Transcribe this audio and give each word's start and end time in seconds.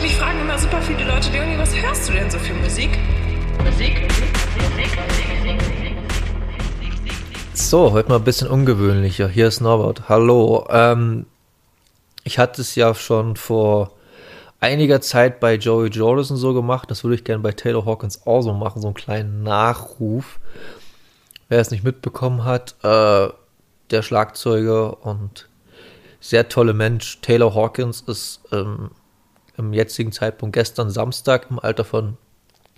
Mich 0.00 0.16
fragen 0.16 0.40
immer 0.40 0.56
super 0.56 0.80
viele 0.80 1.04
Leute, 1.04 1.30
Leonie, 1.32 1.58
was 1.58 1.74
hörst 1.74 2.08
du 2.08 2.12
denn 2.12 2.30
so 2.30 2.38
für 2.38 2.54
Musik? 2.54 2.90
Musik, 3.64 4.00
Musik, 4.00 4.30
Musik, 4.70 5.98
So, 7.52 7.90
heute 7.90 8.08
mal 8.08 8.16
ein 8.16 8.24
bisschen 8.24 8.46
ungewöhnlicher. 8.46 9.26
Hier 9.28 9.48
ist 9.48 9.60
Norbert. 9.60 10.08
Hallo. 10.08 10.68
Ähm, 10.70 11.26
ich 12.22 12.38
hatte 12.38 12.60
es 12.60 12.76
ja 12.76 12.94
schon 12.94 13.34
vor 13.34 13.90
einiger 14.60 15.00
Zeit 15.00 15.40
bei 15.40 15.54
Joey 15.54 15.88
Jordison 15.88 16.36
so 16.36 16.54
gemacht. 16.54 16.88
Das 16.92 17.02
würde 17.02 17.16
ich 17.16 17.24
gerne 17.24 17.42
bei 17.42 17.50
Taylor 17.50 17.84
Hawkins 17.84 18.24
auch 18.24 18.42
so 18.42 18.52
machen, 18.52 18.80
so 18.80 18.88
einen 18.88 18.94
kleinen 18.94 19.42
Nachruf. 19.42 20.38
Wer 21.48 21.58
es 21.58 21.72
nicht 21.72 21.82
mitbekommen 21.82 22.44
hat, 22.44 22.76
äh, 22.84 23.28
der 23.90 24.02
Schlagzeuger 24.02 25.04
und 25.04 25.48
sehr 26.20 26.48
tolle 26.48 26.72
Mensch 26.72 27.20
Taylor 27.20 27.52
Hawkins 27.54 28.02
ist 28.02 28.42
ähm, 28.52 28.90
im 29.58 29.72
jetzigen 29.72 30.12
Zeitpunkt 30.12 30.54
gestern 30.54 30.90
Samstag 30.90 31.48
im 31.50 31.58
Alter 31.58 31.84
von 31.84 32.16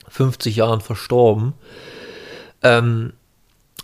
50 0.09 0.57
Jahren 0.57 0.80
verstorben. 0.80 1.55
Ähm, 2.62 3.12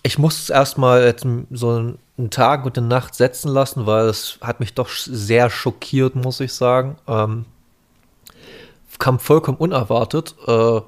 ich 0.02 0.18
muss 0.18 0.40
es 0.40 0.50
erstmal 0.50 1.14
so 1.50 1.96
einen 2.16 2.30
Tag 2.30 2.64
und 2.64 2.78
eine 2.78 2.86
Nacht 2.86 3.14
setzen 3.14 3.48
lassen, 3.48 3.86
weil 3.86 4.06
es 4.06 4.38
hat 4.40 4.60
mich 4.60 4.74
doch 4.74 4.88
sehr 4.88 5.50
schockiert, 5.50 6.14
muss 6.14 6.40
ich 6.40 6.52
sagen. 6.52 6.96
Ähm, 7.06 7.44
kam 8.98 9.18
vollkommen 9.18 9.58
unerwartet. 9.58 10.34
Äh, 10.46 10.80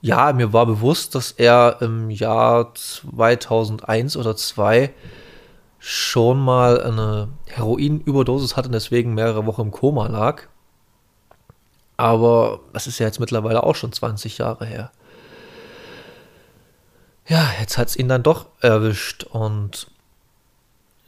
ja, 0.00 0.32
mir 0.32 0.52
war 0.52 0.66
bewusst, 0.66 1.14
dass 1.14 1.32
er 1.32 1.78
im 1.80 2.10
Jahr 2.10 2.74
2001 2.74 4.16
oder 4.16 4.36
2002 4.36 4.92
schon 5.78 6.38
mal 6.38 6.80
eine 6.80 7.28
Heroinüberdosis 7.46 8.56
hatte 8.56 8.68
und 8.68 8.72
deswegen 8.72 9.14
mehrere 9.14 9.46
Wochen 9.46 9.62
im 9.62 9.70
Koma 9.72 10.06
lag. 10.06 10.44
Aber 12.02 12.58
das 12.72 12.88
ist 12.88 12.98
ja 12.98 13.06
jetzt 13.06 13.20
mittlerweile 13.20 13.62
auch 13.62 13.76
schon 13.76 13.92
20 13.92 14.38
Jahre 14.38 14.66
her. 14.66 14.90
Ja, 17.28 17.48
jetzt 17.60 17.78
hat 17.78 17.86
es 17.86 17.96
ihn 17.96 18.08
dann 18.08 18.24
doch 18.24 18.46
erwischt 18.58 19.22
und 19.22 19.86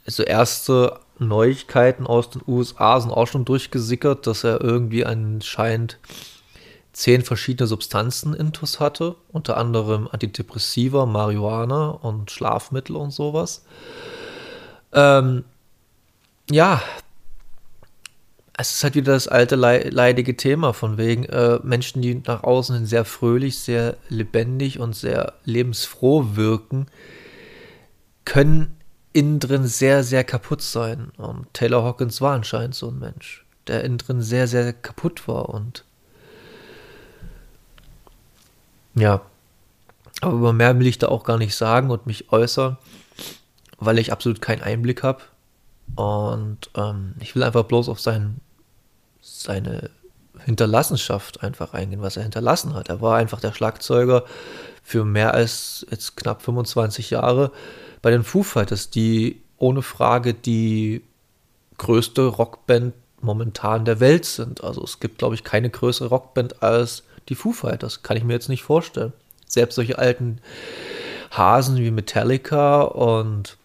so 0.05 0.23
erste 0.23 1.01
Neuigkeiten 1.19 2.07
aus 2.07 2.29
den 2.29 2.43
USA 2.47 3.01
sind 3.01 3.11
auch 3.11 3.27
schon 3.27 3.43
durchgesickert, 3.43 4.25
dass 4.25 4.45
er 4.45 4.61
irgendwie 4.61 5.05
anscheinend 5.05 5.99
zehn 6.93 7.23
verschiedene 7.23 7.67
Substanzen 7.67 8.33
intus 8.33 8.79
hatte, 8.79 9.17
unter 9.33 9.57
anderem 9.57 10.07
Antidepressiva, 10.09 11.05
Marihuana 11.05 11.89
und 11.89 12.31
Schlafmittel 12.31 12.95
und 12.95 13.11
sowas. 13.11 13.65
Ähm, 14.93 15.43
ja, 16.49 16.81
es 18.57 18.71
ist 18.71 18.83
halt 18.83 18.95
wieder 18.95 19.13
das 19.13 19.27
alte 19.27 19.55
leidige 19.55 20.37
Thema 20.37 20.73
von 20.73 20.97
wegen 20.97 21.25
äh, 21.25 21.59
Menschen, 21.63 22.01
die 22.01 22.15
nach 22.15 22.43
außen 22.43 22.85
sehr 22.85 23.03
fröhlich, 23.03 23.59
sehr 23.59 23.97
lebendig 24.07 24.79
und 24.79 24.95
sehr 24.95 25.33
lebensfroh 25.43 26.35
wirken, 26.35 26.87
können 28.23 28.77
innen 29.11 29.39
drin 29.39 29.65
sehr, 29.65 30.03
sehr 30.03 30.23
kaputt 30.23 30.61
sein. 30.61 31.11
Und 31.17 31.53
Taylor 31.53 31.83
Hawkins 31.83 32.21
war 32.21 32.33
anscheinend 32.33 32.75
so 32.75 32.89
ein 32.89 32.99
Mensch, 32.99 33.45
der 33.67 33.83
innen 33.83 33.97
drin 33.97 34.21
sehr, 34.21 34.47
sehr 34.47 34.71
kaputt 34.71 35.27
war 35.27 35.49
und 35.49 35.83
ja, 38.97 39.21
aber 40.21 40.33
über 40.33 40.53
mehr 40.53 40.79
will 40.79 40.87
ich 40.87 40.97
da 40.97 41.09
auch 41.09 41.25
gar 41.25 41.37
nicht 41.37 41.53
sagen 41.53 41.89
und 41.91 42.07
mich 42.07 42.31
äußern, 42.31 42.77
weil 43.77 43.99
ich 43.99 44.13
absolut 44.13 44.41
keinen 44.41 44.61
Einblick 44.61 45.03
habe. 45.03 45.21
Und 45.95 46.69
ähm, 46.75 47.15
ich 47.19 47.35
will 47.35 47.43
einfach 47.43 47.65
bloß 47.65 47.89
auf 47.89 47.99
seinen 47.99 48.39
seine 49.25 49.89
Hinterlassenschaft 50.43 51.41
einfach 51.41 51.73
eingehen, 51.73 52.01
was 52.01 52.15
er 52.15 52.23
hinterlassen 52.23 52.75
hat. 52.75 52.89
Er 52.89 53.01
war 53.01 53.17
einfach 53.17 53.39
der 53.39 53.53
Schlagzeuger 53.53 54.23
für 54.83 55.03
mehr 55.03 55.33
als 55.33 55.85
jetzt 55.89 56.15
knapp 56.15 56.43
25 56.43 57.09
Jahre 57.09 57.51
bei 58.03 58.11
den 58.11 58.23
Foo 58.23 58.43
Fighters, 58.43 58.91
die 58.91 59.41
ohne 59.57 59.81
Frage 59.81 60.35
die 60.35 61.01
größte 61.77 62.27
Rockband 62.27 62.93
momentan 63.21 63.85
der 63.85 63.99
Welt 63.99 64.25
sind. 64.25 64.63
Also 64.63 64.83
es 64.83 64.99
gibt, 64.99 65.17
glaube 65.17 65.33
ich, 65.33 65.43
keine 65.43 65.71
größere 65.71 66.09
Rockband 66.09 66.61
als 66.61 67.03
die 67.27 67.35
Foo 67.35 67.51
Fighters. 67.51 68.03
Kann 68.03 68.17
ich 68.17 68.23
mir 68.23 68.33
jetzt 68.33 68.49
nicht 68.49 68.63
vorstellen. 68.63 69.13
Selbst 69.47 69.75
solche 69.75 69.97
alten 69.97 70.39
Hasen 71.31 71.77
wie 71.77 71.91
Metallica 71.91 72.83
und 72.83 73.57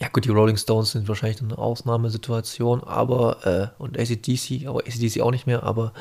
ja 0.00 0.08
gut, 0.08 0.24
die 0.24 0.30
Rolling 0.30 0.56
Stones 0.56 0.92
sind 0.92 1.08
wahrscheinlich 1.08 1.42
eine 1.42 1.58
Ausnahmesituation, 1.58 2.82
aber 2.82 3.46
äh, 3.78 3.82
und 3.82 3.98
ACDC, 3.98 4.66
aber 4.66 4.80
ACDC 4.80 5.20
auch 5.20 5.30
nicht 5.30 5.46
mehr, 5.46 5.62
aber 5.62 5.92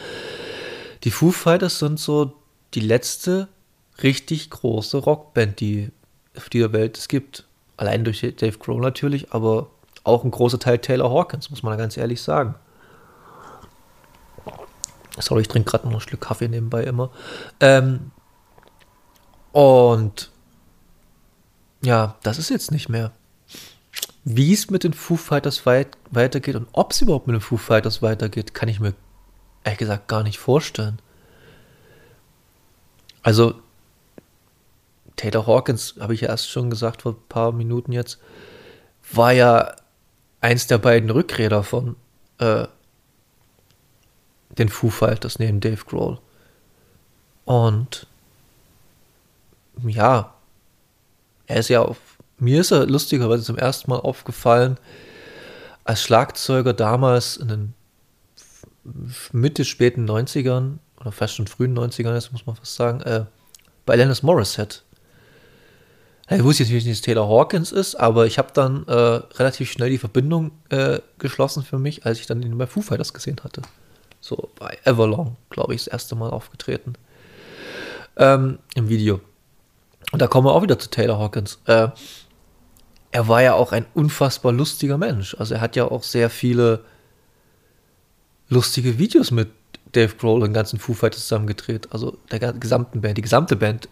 die 1.04 1.12
Foo 1.12 1.32
Fighters 1.32 1.80
sind 1.80 2.00
so 2.00 2.34
die 2.74 2.80
letzte 2.80 3.50
richtig 4.02 4.50
große 4.50 4.98
Rockband, 4.98 5.60
die 5.60 5.92
auf 6.38 6.50
dieser 6.50 6.72
Welt 6.72 6.98
es 6.98 7.10
gibt. 7.10 7.46
Allein 7.76 8.06
durch 8.06 8.22
Dave 8.22 8.58
Grohl 8.58 8.82
natürlich, 8.82 9.34
aber 9.34 9.70
auch 10.06 10.24
ein 10.24 10.32
großer 10.32 10.60
Teil 10.60 10.80
Taylor 10.80 11.12
Hawkins, 11.12 11.50
muss 11.50 11.64
man 11.64 11.78
ganz 11.78 11.98
ehrlich 11.98 12.22
sagen. 12.22 12.56
Sorry, 15.18 15.42
ich 15.42 15.50
trinke 15.50 15.72
gerade 15.72 15.88
noch 15.88 15.96
ein 15.96 16.00
Stück 16.00 16.22
Kaffee 16.22 16.48
nebenbei 16.48 16.84
immer. 16.84 17.12
Ähm, 17.60 18.12
und 19.52 20.30
ja, 21.82 22.16
das 22.24 22.40
ist 22.40 22.50
jetzt 22.50 22.72
nicht 22.72 22.88
mehr 22.88 23.12
wie 24.32 24.54
es 24.54 24.70
mit 24.70 24.84
den 24.84 24.94
Foo 24.94 25.16
Fighters 25.16 25.66
weit 25.66 25.98
weitergeht 26.12 26.56
und 26.56 26.68
ob 26.72 26.92
es 26.92 27.02
überhaupt 27.02 27.26
mit 27.26 27.34
den 27.34 27.42
Foo 27.42 27.58
Fighters 27.58 28.04
weitergeht, 28.04 28.54
kann 28.54 28.70
ich 28.70 28.80
mir 28.80 28.94
ehrlich 29.64 29.80
gesagt 29.80 30.08
gar 30.08 30.22
nicht 30.22 30.38
vorstellen. 30.38 31.02
Also, 33.24 33.56
Taylor 35.16 35.48
Hawkins, 35.48 35.96
habe 36.00 36.14
ich 36.14 36.22
ja 36.22 36.30
erst 36.30 36.48
schon 36.48 36.70
gesagt 36.70 37.02
vor 37.02 37.14
ein 37.14 37.28
paar 37.28 37.52
Minuten 37.52 37.92
jetzt, 37.92 38.20
war 39.12 39.32
ja 39.32 39.76
eins 40.42 40.68
der 40.68 40.78
beiden 40.78 41.10
Rückräder 41.10 41.64
von 41.64 41.96
äh, 42.38 42.68
den 44.60 44.70
Foo 44.70 44.92
Fighters 44.92 45.40
neben 45.40 45.60
Dave 45.60 45.84
Grohl. 45.86 46.20
Und 47.46 48.06
ja, 49.84 50.36
er 51.48 51.56
ist 51.58 51.70
ja 51.70 51.82
auf 51.82 51.98
mir 52.40 52.62
ist 52.62 52.72
er 52.72 52.86
lustigerweise 52.86 53.44
zum 53.44 53.58
ersten 53.58 53.90
Mal 53.90 54.00
aufgefallen, 54.00 54.78
als 55.84 56.02
Schlagzeuger 56.04 56.74
damals 56.74 57.38
in 57.38 57.48
den 57.48 57.74
Mitte, 59.32 59.66
späten 59.66 60.10
90ern 60.10 60.78
oder 61.00 61.12
fast 61.12 61.36
schon 61.36 61.48
frühen 61.48 61.78
90ern, 61.78 62.14
jetzt 62.14 62.32
muss 62.32 62.46
man 62.46 62.56
fast 62.56 62.76
sagen, 62.76 63.02
äh, 63.02 63.26
bei 63.86 63.94
Alanis 63.94 64.24
Morissette. 64.24 64.80
Ich 66.32 66.44
wusste 66.44 66.64
jetzt 66.64 66.72
nicht, 66.72 66.86
dass 66.86 66.94
es 66.94 67.02
Taylor 67.02 67.28
Hawkins 67.28 67.72
ist, 67.72 67.96
aber 67.96 68.28
ich 68.28 68.38
habe 68.38 68.50
dann 68.54 68.86
äh, 68.88 68.94
relativ 68.94 69.72
schnell 69.72 69.90
die 69.90 69.98
Verbindung 69.98 70.52
äh, 70.70 71.00
geschlossen 71.18 71.64
für 71.64 71.80
mich, 71.80 72.06
als 72.06 72.20
ich 72.20 72.28
dann 72.28 72.44
ihn 72.44 72.56
bei 72.56 72.68
Foo 72.68 72.82
Fighters 72.82 73.14
gesehen 73.14 73.38
hatte. 73.44 73.64
So 74.22 74.50
bei 74.60 74.78
Everlong, 74.84 75.38
glaube 75.50 75.74
ich, 75.74 75.86
das 75.86 75.88
erste 75.88 76.16
Mal 76.16 76.30
aufgetreten. 76.30 76.94
Ähm, 78.16 78.60
Im 78.76 78.90
Video. 78.90 79.22
Und 80.12 80.22
da 80.22 80.28
kommen 80.28 80.46
wir 80.46 80.54
auch 80.54 80.62
wieder 80.62 80.78
zu 80.78 80.90
Taylor 80.90 81.18
Hawkins. 81.18 81.60
Äh, 81.66 81.88
er 83.12 83.28
war 83.28 83.42
ja 83.42 83.54
auch 83.54 83.72
ein 83.72 83.86
unfassbar 83.94 84.52
lustiger 84.52 84.98
Mensch. 84.98 85.36
Also 85.40 85.56
er 85.56 85.62
hat 85.62 85.76
ja 85.76 85.86
auch 85.86 86.04
sehr 86.04 86.30
viele 86.30 86.84
lustige 88.50 88.98
Videos 88.98 89.32
mit 89.32 89.50
Dave 89.92 90.16
Grohl 90.16 90.42
und 90.42 90.50
den 90.50 90.54
ganzen 90.54 90.80
Foo 90.80 90.94
Fighters 90.94 91.22
zusammen 91.22 91.48
gedreht. 91.48 91.88
Also 91.92 92.18
der 92.32 92.54
gesamten 92.54 93.02
Band. 93.02 93.18
Die 93.18 93.24
gesamte 93.24 93.56
Band 93.56 93.90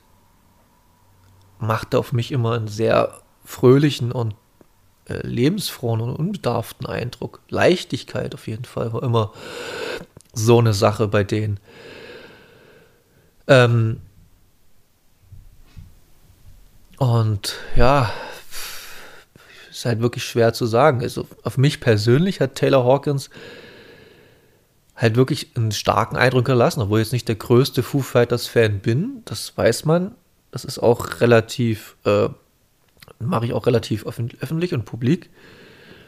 machte 1.59 1.97
auf 1.97 2.13
mich 2.13 2.31
immer 2.31 2.53
einen 2.53 2.67
sehr 2.67 3.21
fröhlichen 3.43 4.11
und 4.11 4.35
äh, 5.05 5.25
lebensfrohen 5.25 6.01
und 6.01 6.15
unbedarften 6.15 6.85
Eindruck. 6.85 7.41
Leichtigkeit 7.49 8.35
auf 8.35 8.47
jeden 8.47 8.65
Fall 8.65 8.93
war 8.93 9.01
immer 9.01 9.31
so 10.33 10.59
eine 10.59 10.73
Sache 10.73 11.07
bei 11.07 11.23
denen. 11.23 11.59
Ähm 13.47 14.01
und 16.97 17.55
ja, 17.75 18.11
ist 19.77 19.85
halt 19.85 20.01
wirklich 20.01 20.23
schwer 20.23 20.53
zu 20.53 20.65
sagen. 20.65 21.01
Also 21.01 21.27
auf 21.43 21.57
mich 21.57 21.79
persönlich 21.79 22.41
hat 22.41 22.55
Taylor 22.55 22.83
Hawkins 22.83 23.29
halt 24.95 25.15
wirklich 25.15 25.51
einen 25.55 25.71
starken 25.71 26.17
Eindruck 26.17 26.45
gelassen, 26.45 26.81
obwohl 26.81 26.99
ich 26.99 27.07
jetzt 27.07 27.13
nicht 27.13 27.27
der 27.27 27.35
größte 27.35 27.83
Foo 27.83 28.01
Fighters 28.01 28.47
Fan 28.47 28.79
bin. 28.79 29.21
Das 29.25 29.55
weiß 29.55 29.85
man. 29.85 30.15
Das 30.51 30.65
ist 30.65 30.79
auch 30.79 31.21
relativ, 31.21 31.95
äh, 32.03 32.29
mache 33.19 33.45
ich 33.45 33.53
auch 33.53 33.67
relativ 33.67 34.05
öffentlich 34.07 34.73
und 34.73 34.85
publik, 34.85 35.29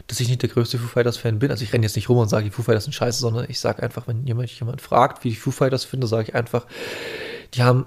dass 0.07 0.19
ich 0.19 0.27
nicht 0.27 0.41
der 0.41 0.49
größte 0.49 0.79
Foo 0.79 0.87
Fighters 0.87 1.17
Fan 1.17 1.37
bin. 1.37 1.51
Also 1.51 1.63
ich 1.63 1.71
renne 1.71 1.85
jetzt 1.85 1.95
nicht 1.95 2.09
rum 2.09 2.17
und 2.17 2.29
sage, 2.29 2.45
die 2.45 2.51
Foo 2.51 2.63
Fighters 2.63 2.85
sind 2.85 2.93
scheiße, 2.93 3.19
sondern 3.19 3.45
ich 3.47 3.59
sage 3.59 3.83
einfach, 3.83 4.07
wenn 4.07 4.25
jemand, 4.25 4.49
jemand 4.49 4.81
fragt, 4.81 5.23
wie 5.23 5.29
ich 5.29 5.39
Foo 5.39 5.51
Fighters 5.51 5.83
finde, 5.83 6.07
sage 6.07 6.29
ich 6.29 6.35
einfach, 6.35 6.65
die 7.53 7.61
haben 7.61 7.85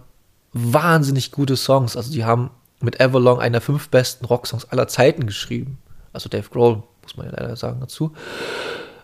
wahnsinnig 0.52 1.32
gute 1.32 1.56
Songs. 1.56 1.96
Also 1.96 2.12
die 2.12 2.24
haben 2.24 2.50
mit 2.82 3.00
Everlong 3.00 3.40
einer 3.40 3.60
fünf 3.60 3.88
besten 3.88 4.24
Rocksongs 4.24 4.66
aller 4.66 4.88
Zeiten 4.88 5.26
geschrieben. 5.26 5.78
Also 6.12 6.28
Dave 6.28 6.48
Grohl, 6.48 6.82
muss 7.02 7.16
man 7.16 7.26
ja 7.26 7.32
leider 7.32 7.56
sagen 7.56 7.80
dazu. 7.80 8.12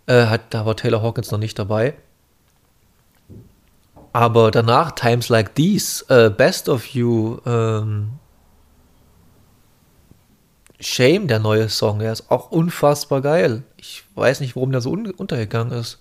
Äh, 0.07 0.27
hat, 0.27 0.43
da 0.51 0.67
war 0.67 0.77
Taylor 0.77 1.03
Hawkins 1.03 1.31
noch 1.31 1.39
nicht 1.39 1.59
dabei. 1.59 1.95
Aber 4.13 4.51
danach, 4.51 4.93
Times 4.93 5.29
Like 5.29 5.55
These, 5.55 6.05
äh, 6.09 6.31
Best 6.31 6.69
of 6.69 6.87
You, 6.87 7.39
ähm, 7.47 8.13
Shame, 10.81 11.27
der 11.27 11.41
neue 11.41 11.69
Song, 11.69 11.99
der 11.99 12.13
ist 12.13 12.31
auch 12.31 12.51
unfassbar 12.51 13.21
geil. 13.21 13.65
Ich 13.77 14.05
weiß 14.15 14.41
nicht, 14.41 14.55
warum 14.55 14.71
der 14.71 14.81
so 14.81 14.91
un 14.91 15.11
untergegangen 15.11 15.73
ist. 15.73 15.99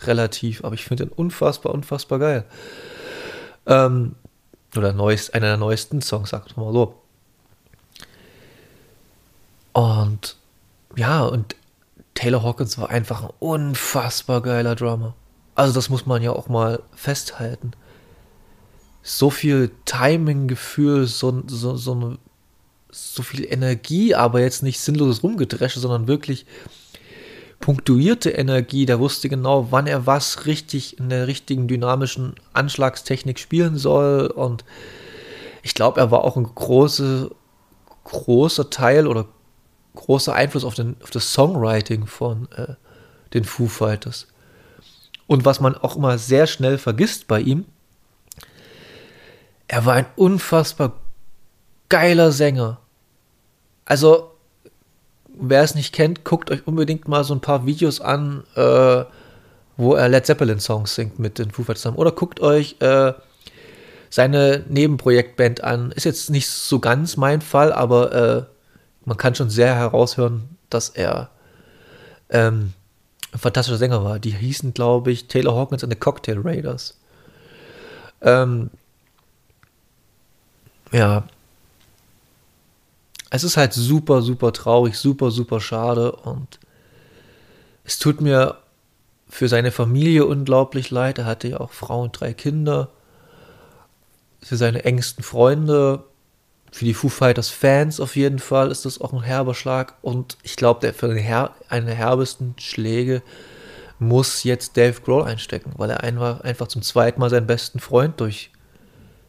Relativ, 0.00 0.64
aber 0.64 0.74
ich 0.74 0.84
finde 0.84 1.06
den 1.06 1.12
unfassbar, 1.12 1.74
unfassbar 1.74 2.18
geil. 2.18 2.44
Ähm, 3.66 4.14
oder 4.76 4.92
neuest, 4.92 5.34
einer 5.34 5.48
der 5.48 5.56
neuesten 5.56 6.00
Songs, 6.00 6.30
sagt 6.30 6.56
man 6.56 6.66
mal 6.66 6.72
so. 6.72 7.03
Und 9.74 10.36
ja, 10.96 11.24
und 11.24 11.56
Taylor 12.14 12.42
Hawkins 12.42 12.78
war 12.78 12.88
einfach 12.88 13.24
ein 13.24 13.30
unfassbar 13.40 14.40
geiler 14.40 14.74
Drummer. 14.74 15.14
Also 15.54 15.74
das 15.74 15.90
muss 15.90 16.06
man 16.06 16.22
ja 16.22 16.32
auch 16.32 16.48
mal 16.48 16.82
festhalten. 16.94 17.72
So 19.02 19.28
viel 19.28 19.70
Timing-Gefühl, 19.84 21.06
so, 21.06 21.42
so, 21.46 21.76
so 21.76 22.16
so 22.94 23.22
viel 23.22 23.44
Energie, 23.44 24.14
aber 24.14 24.40
jetzt 24.40 24.62
nicht 24.62 24.80
sinnloses 24.80 25.22
Rumgedresche, 25.22 25.80
sondern 25.80 26.06
wirklich 26.06 26.46
punktuierte 27.58 28.30
Energie. 28.30 28.86
Der 28.86 29.00
wusste 29.00 29.28
genau, 29.28 29.68
wann 29.70 29.86
er 29.86 30.06
was 30.06 30.46
richtig 30.46 30.98
in 30.98 31.08
der 31.08 31.26
richtigen 31.26 31.66
dynamischen 31.66 32.34
Anschlagstechnik 32.52 33.38
spielen 33.38 33.76
soll. 33.76 34.26
Und 34.26 34.64
ich 35.62 35.74
glaube, 35.74 36.00
er 36.00 36.10
war 36.10 36.22
auch 36.22 36.36
ein 36.36 36.44
große, 36.54 37.30
großer 38.04 38.70
Teil 38.70 39.08
oder 39.08 39.26
großer 39.94 40.34
Einfluss 40.34 40.64
auf, 40.64 40.74
den, 40.74 40.96
auf 41.02 41.10
das 41.10 41.32
Songwriting 41.32 42.06
von 42.06 42.48
äh, 42.56 42.74
den 43.32 43.44
Foo 43.44 43.66
Fighters. 43.66 44.26
Und 45.26 45.44
was 45.44 45.60
man 45.60 45.76
auch 45.76 45.96
immer 45.96 46.18
sehr 46.18 46.46
schnell 46.46 46.78
vergisst 46.78 47.26
bei 47.26 47.40
ihm, 47.40 47.64
er 49.68 49.86
war 49.86 49.94
ein 49.94 50.06
unfassbar 50.16 51.00
geiler 51.88 52.32
Sänger. 52.32 52.78
Also, 53.86 54.32
wer 55.28 55.62
es 55.62 55.74
nicht 55.74 55.94
kennt, 55.94 56.24
guckt 56.24 56.50
euch 56.50 56.66
unbedingt 56.66 57.08
mal 57.08 57.24
so 57.24 57.34
ein 57.34 57.40
paar 57.40 57.66
Videos 57.66 58.00
an, 58.00 58.44
äh, 58.54 59.04
wo 59.76 59.94
er 59.94 60.08
Led 60.08 60.26
Zeppelin 60.26 60.60
Songs 60.60 60.94
singt 60.94 61.18
mit 61.18 61.38
den 61.38 61.50
Foo 61.50 61.62
Fighters 61.62 61.82
zusammen. 61.82 61.98
Oder 61.98 62.12
guckt 62.12 62.40
euch 62.40 62.76
äh, 62.80 63.14
seine 64.10 64.64
Nebenprojektband 64.68 65.64
an. 65.64 65.90
Ist 65.92 66.04
jetzt 66.04 66.30
nicht 66.30 66.48
so 66.48 66.78
ganz 66.78 67.16
mein 67.16 67.40
Fall, 67.40 67.72
aber 67.72 68.12
äh, 68.12 68.53
man 69.04 69.16
kann 69.16 69.34
schon 69.34 69.50
sehr 69.50 69.74
heraushören, 69.74 70.56
dass 70.70 70.88
er 70.88 71.30
ähm, 72.30 72.72
ein 73.32 73.38
fantastischer 73.38 73.78
Sänger 73.78 74.04
war. 74.04 74.18
Die 74.18 74.30
hießen, 74.30 74.74
glaube 74.74 75.12
ich, 75.12 75.28
Taylor 75.28 75.54
Hawkins 75.54 75.82
and 75.82 75.92
the 75.92 75.98
Cocktail 75.98 76.40
Raiders. 76.42 76.98
Ähm, 78.22 78.70
ja, 80.92 81.24
es 83.30 83.42
ist 83.42 83.56
halt 83.56 83.72
super, 83.72 84.22
super 84.22 84.52
traurig, 84.52 84.96
super, 84.96 85.30
super 85.32 85.60
schade 85.60 86.12
und 86.12 86.60
es 87.82 87.98
tut 87.98 88.20
mir 88.20 88.58
für 89.28 89.48
seine 89.48 89.72
Familie 89.72 90.24
unglaublich 90.24 90.90
leid. 90.90 91.18
Er 91.18 91.26
hatte 91.26 91.48
ja 91.48 91.60
auch 91.60 91.72
Frau 91.72 92.02
und 92.02 92.18
drei 92.18 92.32
Kinder. 92.32 92.90
Für 94.40 94.56
seine 94.56 94.84
engsten 94.84 95.24
Freunde, 95.24 96.04
für 96.74 96.86
die 96.86 96.94
Foo 96.94 97.08
Fighters 97.08 97.50
Fans 97.50 98.00
auf 98.00 98.16
jeden 98.16 98.40
Fall 98.40 98.72
ist 98.72 98.84
das 98.84 99.00
auch 99.00 99.12
ein 99.12 99.22
herber 99.22 99.54
Schlag. 99.54 99.94
Und 100.02 100.36
ich 100.42 100.56
glaube, 100.56 100.80
der 100.80 100.92
für 100.92 101.06
den 101.06 101.18
Her 101.18 101.54
einen 101.68 101.86
der 101.86 101.94
herbesten 101.94 102.56
Schläge 102.58 103.22
muss 104.00 104.42
jetzt 104.42 104.76
Dave 104.76 105.00
Grohl 105.00 105.22
einstecken, 105.22 105.74
weil 105.76 105.90
er 105.90 106.02
einfach, 106.02 106.66
zum 106.66 106.82
zweiten 106.82 107.20
Mal 107.20 107.30
seinen 107.30 107.46
besten 107.46 107.78
Freund 107.78 108.18
durch, 108.18 108.50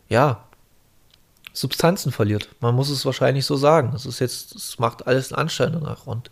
ja, 0.09 0.43
Substanzen 1.53 2.11
verliert. 2.11 2.49
Man 2.61 2.73
muss 2.73 2.89
es 2.89 3.05
wahrscheinlich 3.05 3.45
so 3.45 3.57
sagen. 3.57 3.91
Das 3.93 4.07
ist 4.07 4.17
jetzt, 4.17 4.55
es 4.55 4.79
macht 4.79 5.05
alles 5.05 5.31
einen 5.31 5.41
Anschein 5.41 5.73
danach. 5.73 6.07
Und 6.07 6.31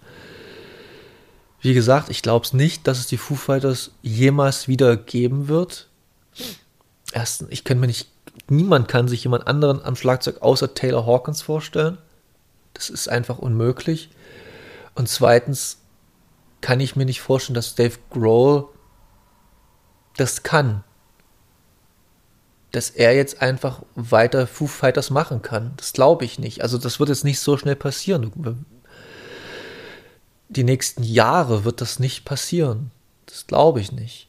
wie 1.62 1.76
gesagt, 1.76 2.10
ich 2.10 2.24
glaube 2.24 2.44
es 2.44 2.54
nicht, 2.54 2.88
dass 2.88 2.98
es 2.98 3.06
die 3.06 3.18
Foo 3.18 3.36
Fighters 3.36 3.92
jemals 4.02 4.68
wieder 4.68 4.98
geben 4.98 5.48
wird. 5.48 5.90
Erstens, 7.12 7.50
ich 7.52 7.64
kann 7.64 7.80
mir 7.80 7.86
nicht, 7.86 8.08
niemand 8.50 8.88
kann 8.88 9.08
sich 9.08 9.24
jemand 9.24 9.48
anderen 9.48 9.84
am 9.84 9.96
Schlagzeug 9.96 10.42
außer 10.42 10.74
Taylor 10.74 11.06
Hawkins 11.06 11.42
vorstellen. 11.42 11.98
Das 12.74 12.90
ist 12.90 13.08
einfach 13.08 13.38
unmöglich. 13.38 14.10
Und 14.96 15.10
zweitens 15.10 15.80
kann 16.62 16.80
ich 16.80 16.96
mir 16.96 17.06
nicht 17.06 17.22
vorstellen, 17.22 17.56
dass 17.56 17.76
Dave 17.76 17.98
Grohl 18.10 18.68
das 20.18 20.44
kann 20.44 20.84
dass 22.74 22.90
er 22.90 23.16
jetzt 23.16 23.40
einfach 23.40 23.84
weiter 23.94 24.48
Foo 24.48 24.66
Fighters 24.66 25.12
machen 25.12 25.44
kann. 25.44 25.74
Das 25.78 25.94
glaube 25.94 26.26
ich 26.26 26.40
nicht. 26.40 26.64
Also 26.64 26.80
das 26.80 27.00
wird 27.00 27.10
jetzt 27.10 27.24
nicht 27.24 27.40
so 27.40 27.56
schnell 27.56 27.76
passieren. 27.76 28.66
Die 30.50 30.64
nächsten 30.64 31.04
Jahre 31.04 31.66
wird 31.66 31.82
das 31.82 32.00
nicht 32.00 32.26
passieren. 32.26 32.90
Das 33.28 33.46
glaube 33.46 33.80
ich 33.80 33.92
nicht. 33.92 34.28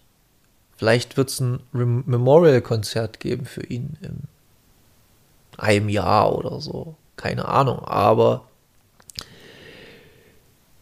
Vielleicht 0.76 1.16
wird 1.16 1.30
es 1.30 1.40
ein 1.40 1.60
Memorial-Konzert 1.72 3.20
geben 3.20 3.46
für 3.46 3.64
ihn 3.64 3.96
in 4.02 4.24
einem 5.56 5.88
Jahr 5.88 6.34
oder 6.34 6.60
so. 6.60 6.96
Keine 7.16 7.46
Ahnung. 7.46 7.78
Aber 7.80 8.48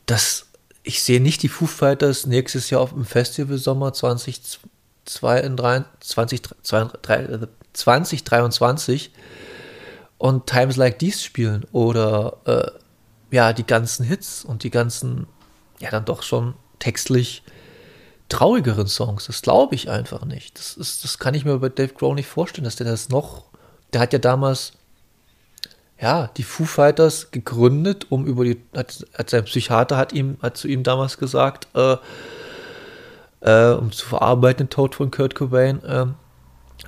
das, 0.06 0.47
ich 0.83 1.03
sehe 1.03 1.21
nicht 1.21 1.43
die 1.43 1.49
Foo 1.49 1.67
Fighters 1.67 2.27
nächstes 2.27 2.71
Jahr 2.71 2.81
auf 2.81 2.94
dem 2.94 3.05
Festival 3.05 3.59
Sommer 3.59 3.93
2020 3.93 4.71
2023 7.73 9.11
und 10.19 10.47
Times 10.47 10.77
Like 10.77 10.99
These 11.00 11.19
spielen 11.19 11.65
oder 11.73 12.37
äh, 12.45 12.71
ja, 13.35 13.53
die 13.53 13.67
ganzen 13.67 14.05
Hits 14.05 14.45
und 14.45 14.62
die 14.62 14.71
ganzen, 14.71 15.27
ja, 15.81 15.91
dann 15.91 16.05
doch 16.05 16.23
schon 16.23 16.55
textlich 16.79 17.43
traurigeren 18.32 18.87
Songs. 18.87 19.26
Das 19.26 19.43
glaube 19.43 19.75
ich 19.75 19.90
einfach 19.90 20.25
nicht. 20.25 20.58
Das, 20.58 20.76
ist, 20.76 21.05
das 21.05 21.19
kann 21.19 21.34
ich 21.34 21.44
mir 21.44 21.58
bei 21.58 21.69
Dave 21.69 21.93
Grohl 21.93 22.14
nicht 22.14 22.29
vorstellen, 22.29 22.64
dass 22.64 22.76
der 22.76 22.87
das 22.87 23.11
noch, 23.11 23.44
der 23.93 24.00
hat 24.00 24.12
ja 24.12 24.19
damals, 24.19 24.73
ja, 26.00 26.31
die 26.37 26.43
Foo 26.43 26.64
Fighters 26.64 27.31
gegründet, 27.31 28.06
um 28.11 28.26
über 28.26 28.44
die, 28.44 28.61
hat, 28.75 29.06
hat 29.17 29.31
sein 29.31 29.44
Psychiater 29.44 29.96
hat 29.96 30.12
ihm, 30.12 30.38
hat 30.43 30.56
zu 30.56 30.67
ihm 30.67 30.82
damals 30.82 31.19
gesagt, 31.19 31.69
äh, 31.75 31.96
äh, 33.40 33.75
um 33.75 33.93
zu 33.93 34.06
verarbeiten, 34.06 34.67
den 34.67 34.70
Tod 34.70 34.94
von 34.94 35.11
Kurt 35.11 35.35
Cobain, 35.35 35.85
äh, 35.85 36.07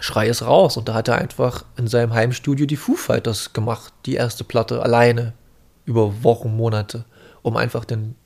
schrei 0.01 0.29
es 0.29 0.47
raus. 0.47 0.79
Und 0.79 0.89
da 0.89 0.95
hat 0.95 1.09
er 1.09 1.17
einfach 1.19 1.65
in 1.77 1.89
seinem 1.89 2.15
Heimstudio 2.15 2.65
die 2.65 2.77
Foo 2.77 2.97
Fighters 2.97 3.53
gemacht, 3.53 3.93
die 4.07 4.15
erste 4.15 4.45
Platte, 4.45 4.83
alleine, 4.83 5.35
über 5.85 6.25
Wochen, 6.25 6.57
Monate, 6.57 7.05
um 7.43 7.59
einfach 7.59 7.85
den 7.85 8.17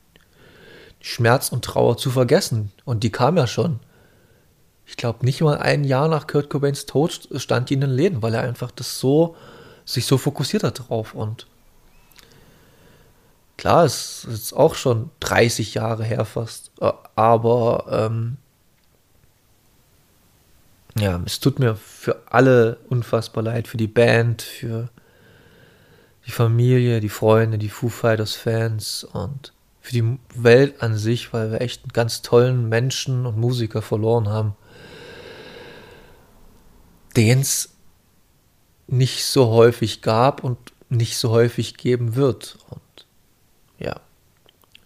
Schmerz 1.01 1.51
und 1.51 1.65
Trauer 1.65 1.97
zu 1.97 2.11
vergessen. 2.11 2.73
Und 2.85 3.05
die 3.05 3.13
kam 3.13 3.37
ja 3.37 3.47
schon. 3.47 3.81
Ich 4.87 4.97
glaube, 4.97 5.25
nicht 5.25 5.41
mal 5.41 5.59
ein 5.59 5.85
Jahr 5.85 6.09
nach 6.09 6.27
Kurt 6.27 6.51
Cobains 6.51 6.87
Tod 6.87 7.29
stand 7.37 7.71
die 7.71 7.75
in 7.75 7.83
den 7.83 7.91
Läden, 7.91 8.23
weil 8.23 8.35
er 8.35 8.43
einfach 8.43 8.71
das 8.71 8.99
so, 8.99 9.37
sich 9.85 10.07
so 10.07 10.17
fokussiert 10.19 10.65
hat 10.65 10.89
drauf. 10.89 11.15
Und 11.15 11.47
Klar, 13.59 13.85
es 13.85 14.25
ist 14.25 14.53
auch 14.53 14.77
schon 14.77 15.11
30 15.19 15.75
Jahre 15.75 16.05
her 16.05 16.25
fast, 16.25 16.71
äh, 16.81 16.93
aber 17.17 17.87
ähm, 17.91 18.37
ja, 20.97 21.21
es 21.27 21.41
tut 21.41 21.59
mir 21.59 21.75
für 21.75 22.23
alle 22.31 22.79
unfassbar 22.89 23.43
leid, 23.43 23.67
für 23.67 23.77
die 23.77 23.89
Band, 23.89 24.43
für 24.43 24.91
die 26.27 26.31
Familie, 26.31 27.01
die 27.01 27.09
Freunde, 27.09 27.59
die 27.59 27.69
Foo 27.69 27.89
Fighters 27.89 28.37
Fans 28.37 29.03
und 29.03 29.53
für 29.89 29.95
die 29.95 30.19
Welt 30.35 30.83
an 30.83 30.99
sich, 30.99 31.33
weil 31.33 31.51
wir 31.51 31.63
echt 31.63 31.85
einen 31.85 31.95
ganz 31.95 32.21
tollen 32.21 32.69
Menschen 32.69 33.25
und 33.25 33.39
Musiker 33.39 33.81
verloren 33.81 34.29
haben, 34.29 34.55
den 37.17 37.41
es 37.41 37.71
nicht 38.87 39.25
so 39.25 39.49
häufig 39.49 40.03
gab 40.03 40.45
und 40.45 40.59
nicht 40.91 41.17
so 41.17 41.31
häufig 41.31 41.79
geben 41.79 42.17
wird. 42.17 42.59
Und 42.69 43.07
ja. 43.79 43.99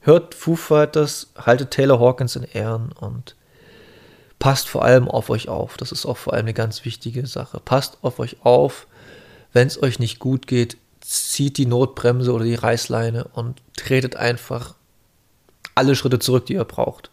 Hört 0.02 0.36
Foo 0.36 0.54
Fighters, 0.54 1.32
haltet 1.36 1.72
Taylor 1.72 1.98
Hawkins 1.98 2.36
in 2.36 2.44
Ehren 2.44 2.92
und 2.92 3.34
passt 4.38 4.68
vor 4.68 4.84
allem 4.84 5.08
auf 5.08 5.30
euch 5.30 5.48
auf. 5.48 5.76
Das 5.78 5.90
ist 5.90 6.06
auch 6.06 6.16
vor 6.16 6.34
allem 6.34 6.44
eine 6.44 6.54
ganz 6.54 6.84
wichtige 6.84 7.26
Sache. 7.26 7.58
Passt 7.58 7.98
auf 8.02 8.20
euch 8.20 8.36
auf. 8.44 8.86
Wenn 9.52 9.66
es 9.66 9.82
euch 9.82 9.98
nicht 9.98 10.20
gut 10.20 10.46
geht, 10.46 10.76
zieht 11.00 11.58
die 11.58 11.66
Notbremse 11.66 12.32
oder 12.32 12.44
die 12.44 12.54
Reißleine 12.54 13.24
und 13.32 13.60
tretet 13.74 14.14
einfach 14.14 14.76
alle 15.74 15.96
Schritte 15.96 16.18
zurück, 16.18 16.46
die 16.46 16.54
ihr 16.54 16.64
braucht. 16.64 17.10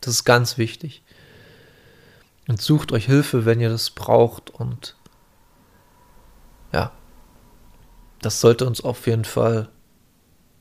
Das 0.00 0.14
ist 0.14 0.24
ganz 0.24 0.58
wichtig. 0.58 1.02
Und 2.46 2.62
sucht 2.62 2.92
euch 2.92 3.06
Hilfe, 3.06 3.44
wenn 3.44 3.60
ihr 3.60 3.68
das 3.68 3.90
braucht. 3.90 4.50
Und 4.50 4.96
ja, 6.72 6.92
das 8.22 8.40
sollte 8.40 8.66
uns 8.66 8.80
auf 8.82 9.06
jeden 9.06 9.24
Fall 9.24 9.68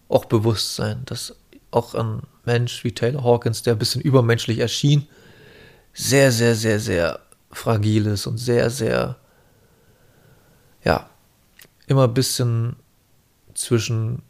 auch 0.09 0.25
bewusst 0.25 0.75
sein, 0.75 1.03
dass 1.05 1.35
auch 1.71 1.93
ein 1.93 2.21
Mensch 2.45 2.83
wie 2.83 2.93
Taylor 2.93 3.23
Hawkins, 3.23 3.61
der 3.61 3.73
ein 3.73 3.79
bisschen 3.79 4.01
übermenschlich 4.01 4.59
erschien, 4.59 5.07
sehr, 5.93 6.31
sehr, 6.31 6.55
sehr, 6.55 6.79
sehr 6.79 7.19
fragil 7.51 8.05
ist 8.05 8.27
und 8.27 8.37
sehr, 8.37 8.69
sehr, 8.69 9.17
ja, 10.83 11.09
immer 11.87 12.05
ein 12.05 12.13
bisschen 12.13 12.75
zwischen 13.53 14.21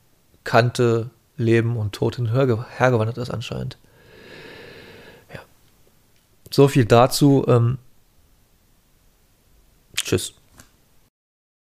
Kante, 0.43 1.09
Leben 1.37 1.77
und 1.77 1.93
Tod 1.93 2.17
hin 2.17 2.31
hergewandert 2.31 3.17
ist 3.17 3.29
anscheinend. 3.29 3.77
Ja. 5.33 5.39
So 6.51 6.67
viel 6.67 6.85
dazu. 6.85 7.45
Ähm, 7.47 7.77
tschüss. 9.95 10.36